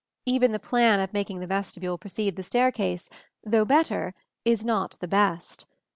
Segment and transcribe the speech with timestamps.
[0.25, 3.07] Even the plan of making the vestibule precede the staircase,
[3.43, 5.67] though better, is not the best.